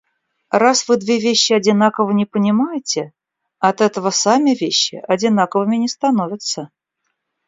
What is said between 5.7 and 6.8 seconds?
не становятся.